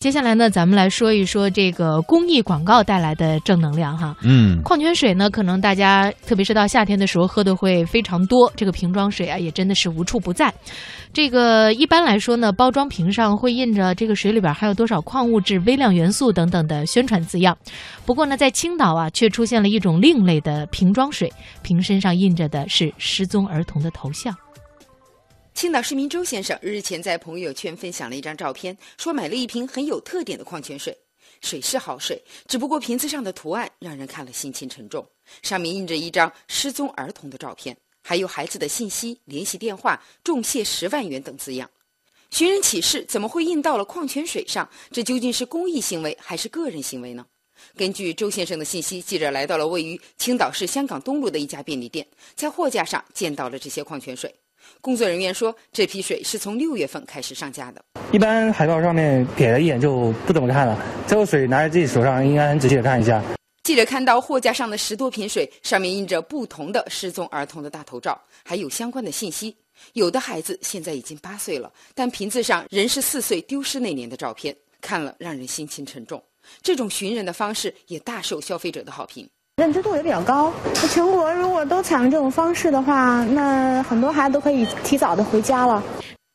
[0.00, 4.16] 接下来呢，咱们来说一说这个公益广告带来的正能量哈。
[4.22, 10.50] 嗯，矿泉水呢，可能大家特别是到夏天的时候喝的会非常多，这个瓶装水啊，也真的是无处不在。
[11.12, 17.54] 这个一般来说呢，包装瓶上会印着这个水里边含有多少矿物质、微量元素等等的宣传字样。
[18.06, 21.30] 不过呢，在青岛啊，却出现了一种另类的瓶装水，
[21.60, 24.34] 瓶身上印着的是失踪儿童的头像。
[25.60, 30.96] 青岛市民周先生日前在朋友圈分享了一张照片，说买了一瓶很有特点的矿泉水。
[31.42, 32.18] 水是好水，
[32.48, 35.06] 只不过瓶子上的图案让人看了心情沉重。
[35.42, 41.70] 上面印着一张失踪儿童的照片，还有孩子的信息、联系电话、重谢十万元等字样。
[42.30, 44.66] 寻人启事怎么会印到了矿泉水上？
[44.90, 47.26] 这究竟是公益行为还是个人行为呢？
[47.76, 54.34] 根据周先生的信息，记者来到了位于青岛市香港东路的一家便利店，在货架上见到了这些矿泉水。
[54.80, 57.82] 工作人员说，这批水是从六月份开始上架的。
[58.12, 63.22] 一般海报上面瞥了一眼就不怎么看了，这个水拿在自己手上应该很仔细的看一下。
[63.62, 69.54] 记者看到货架上的十多瓶水，上面印着不同的失踪儿童的大头照，还有相关的信息。
[69.92, 76.22] 有的孩子现在已经八岁了，但瓶子上仍是四岁丢失那年的照片，看了让人心情沉重。
[76.62, 79.28] 这种寻人的方式也大受消费者的好评。
[79.60, 80.50] 认知度也比较高。
[80.88, 85.82] 全国如果都采用这种方式的话，那很多孩子都可以提早的回家了。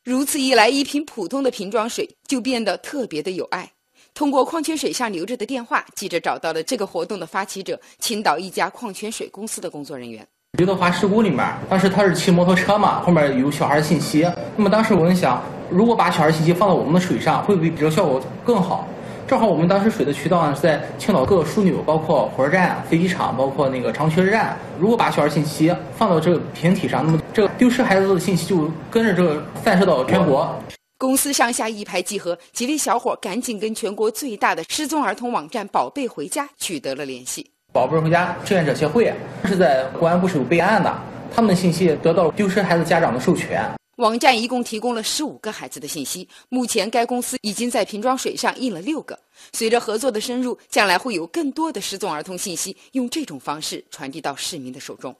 [0.03, 3.67] 如此一来，一瓶普通的瓶装水就变得特别的有爱。
[4.13, 10.23] 通过矿泉水上留着的电话，记者找到了这个活动的发起者——青岛一家矿泉水公司的工作人员。
[10.59, 14.31] 刘德华事故里面，当时他是骑摩托车嘛，后面有小孩信息。
[14.55, 18.87] 那么当时我们想，如果把小孩信息放到我们的水上，会不会比这个效果更好？
[19.27, 24.55] 正好我们当时水的渠道呢是在青岛各个枢纽，包括火车站、飞机场，包括那个长渠站。
[24.79, 30.55] 如果把小孩信息放到这个瓶体上，那么这个丢失孩子的信息就跟着这个散射到全国。
[30.99, 37.49] 公司上下一拍即合，几位小伙赶紧跟全国最大的失踪儿童网站“宝贝回家”取得了联系。
[37.73, 39.11] 宝贝回家志愿者协会
[39.45, 40.95] 是在公安部是有备案的，
[41.35, 43.67] 他们的信息得到了丢失孩子家长的授权。
[43.97, 49.17] 网站一共提供了十五个孩子的信息，目前该公司已经在瓶装水上印了六个。
[49.53, 55.15] 随着合作的深入，将来会有更多的失踪儿童信息用这种方式传递到市民的手中。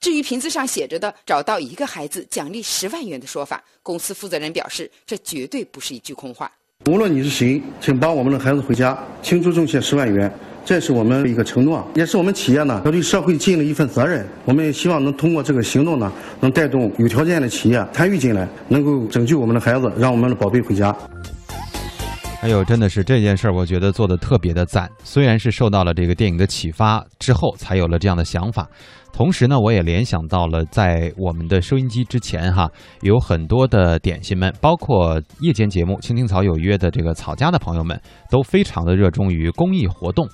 [0.00, 6.50] 至于瓶子上写着的“找到一个孩子奖励十万元”的说法，公司负责人表示，这绝对不是一句空话。
[6.86, 10.32] 无论你是谁，请帮我们的孩子回家，倾注重谢十万元。
[10.64, 14.26] 这是我们的一个承诺，也是我们企业呢要对社会尽了一份责任。
[14.46, 16.10] 我们也希望能通过这个行动呢，
[16.40, 20.96] 能带动有条件的企业参与进来，能够拯救我们的孩子，让我们的宝贝回家。
[22.40, 24.90] 哎呦，真的是这件事儿，我觉得做的特别的赞。
[25.02, 28.68] 虽然是受到了这个电影的启发之后才有了这样的想法，
[29.12, 32.70] 同时呢，我也联想到了在我们的收音机之前哈，
[33.02, 37.98] 有很多的点心们，包括夜间节目《青青草有约》的这个草家的朋友们，
[38.30, 40.26] 都非常的热衷于公益活动。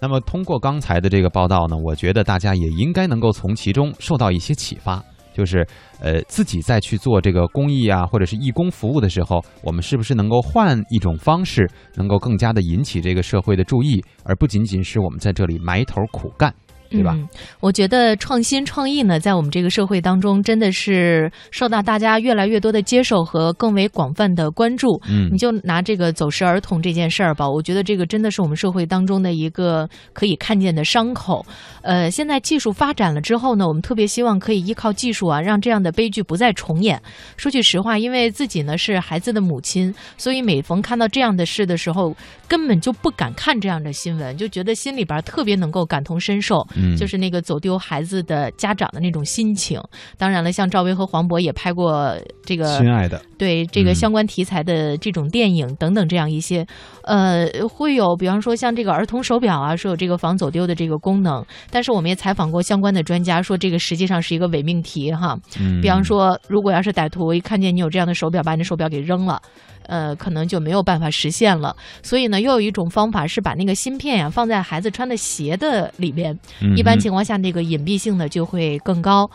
[0.00, 5.02] 那么通过刚才的这个报道呢，我觉得大家也应该能够从其中受到一些启发。
[5.34, 5.64] 就是，
[6.00, 16.52] 呃，自己在去做这个公益啊，或者是义工服务的时候，我们是不是能够换一种方式，能够更加的引起这个社会的注意，而不仅仅是我们在这里埋头苦干。
[16.90, 17.16] 对吧？
[17.60, 25.00] 我觉得创新创意呢，在我们这个社会当中，真的是受到大家越来越多的接受和更为广泛的关注。
[25.08, 31.44] 嗯，你就拿这个走失儿童这件事儿吧，我觉得这个真的是我们社会当中的一个可以看见的伤口。
[31.82, 37.00] 呃，现在技术发展了之后呢，我们特别希望可以依靠技术啊，让这样的悲剧不再重演。
[37.36, 42.14] 说句实话，因为自己呢是孩子的母亲，所以每逢看到这样的事的时候，
[42.48, 46.66] 根本就不敢看这样的新闻，就觉得心里边特别能够感同身受。
[46.96, 49.80] 就是那个走丢孩子的家长的那种心情。
[50.16, 56.66] 当然了，像赵薇和黄渤也拍过这个亲爱的，对这个相关题材的这种电影等等这样一些，
[57.02, 61.44] 呃，会有比方说像这个儿童手表啊，说有这个防走丢的这个功能。
[61.70, 65.38] 但是我们也采访过相关的专家，说这个实际上是一个伪命题哈。
[65.60, 69.40] 嗯，比方说，如果要是歹徒一看见你有这样的手表，把你的手表给扔了。
[69.88, 71.74] 呃，可能就没有办法实现了。
[72.02, 76.38] 所以呢，又有一种方法是把那个芯片呀放在孩子穿的鞋的里边，
[76.76, 79.28] 一般情况下那个隐蔽性呢就会更高。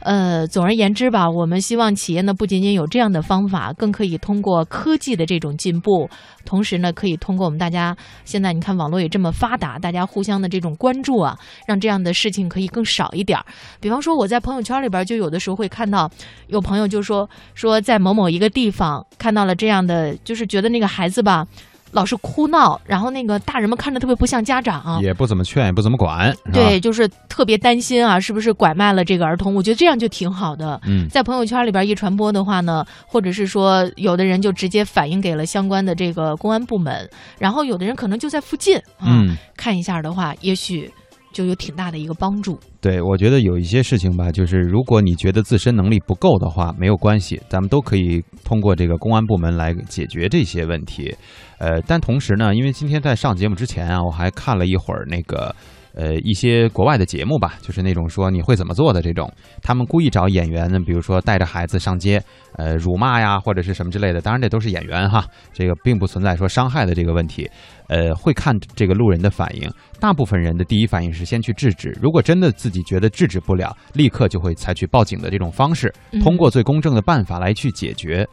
[0.00, 6.08] 呃，总而言之吧，我们希望企业呢不仅仅有这样的方法，更可以通过科技的这种进步，
[6.44, 11.36] 同时呢可以通过我们大家现在你看网络也这么发达，大家互相的这种关注啊，
[11.66, 13.44] 让这样的事情可以更少一点儿。
[13.80, 16.08] 比方说我在朋友圈里边就有的时候会看到
[16.46, 21.46] 有朋友就说说在某某一个地方看到了这样的，就是觉得那个孩子吧。
[21.92, 29.54] 老是哭闹，然后那个大人们看着特别不像家长，也不怎么劝，也不怎么管，对，就是特别担心啊，是不是拐卖了这个儿童？
[29.54, 30.78] 我觉得这样就挺好的。
[30.84, 37.08] 嗯在朋友圈里边一传播的话呢，或者是说有的人就直接反映给了相关的这个公安部门，
[37.38, 39.36] 然后有的人可能就在附近啊、嗯。
[39.56, 40.92] 看一下的话，也许
[41.36, 42.58] 就有挺大的一个帮助。
[42.80, 51.14] 对，我觉得有一些事情吧，就是如果你觉得自身能力不够的话，没有关系，咱们都可以通过这个公安部门来解决这些问题。
[51.58, 55.54] 呃，但同时呢，因为今天在上节目之前啊，我还看了一会儿那个。
[55.96, 59.32] 呃，一些国外的节目吧，就是那种说你会怎么做的这种，
[59.62, 62.22] 他们故意找演员呢，比如说带着孩子上街，
[62.56, 67.50] 呃，辱骂呀或者是什么之类的，当然这都是演员哈，这个并不存在说伤害的这个问题。
[67.88, 75.90] 呃，会看这个路人的反应，大部分人的第一反应是先去制止，如果真的自己觉得制止不了，立刻就会采取报警的这种方式，
[76.22, 78.28] 通过最公正的办法来去解决。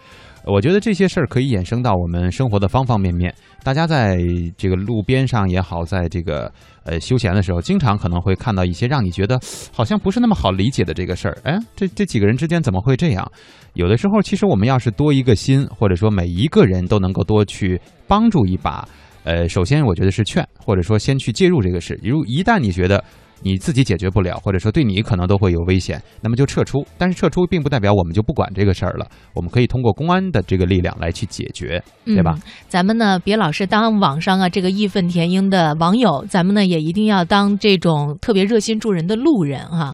[0.45, 3.33] 我觉得这些事儿可以衍生到我们生活的方方面面。
[3.63, 4.17] 大家在
[4.57, 6.51] 这个路边上也好，在这个
[6.83, 9.39] 呃休闲的时候，经常可能会看到一些让你觉得
[9.71, 11.37] 好像不是那么好理解的这个事儿。
[11.43, 13.31] 哎，这这几个人之间怎么会这样？
[13.73, 18.87] 有的时候，其实我们要是多一个心，或者说每一个人都能够多去帮助一把。
[19.23, 21.97] 呃，首先我觉得是劝，或者说先去介入这个事。
[22.03, 23.01] 如一旦你觉得
[23.43, 26.85] 你自己解决不了，或者说对你可能都会有危险，那么就撤出。
[26.97, 32.35] 但是撤出并不代表我们就不管这个事儿了，我们可以通过公安的这个力量来去解决，对吧？
[32.37, 39.91] 嗯、咱们呢，别老是当网上啊这个义愤填膺的网友，咱们呢也一定要当这种特别热心助人的路人哈、啊。